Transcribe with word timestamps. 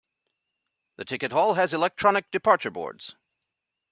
The 0.95 1.05
ticket 1.05 1.31
hall 1.31 1.53
has 1.53 1.75
electronic 1.75 2.31
departure 2.31 2.71
boards. 2.71 3.15